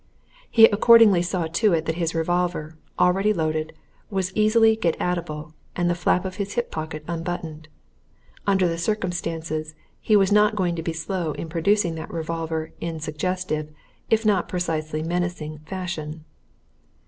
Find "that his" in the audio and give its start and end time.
1.85-2.15